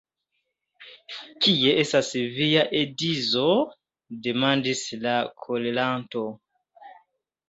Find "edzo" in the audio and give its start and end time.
2.79-3.43